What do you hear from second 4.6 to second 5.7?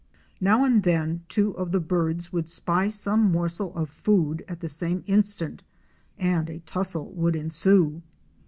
same instant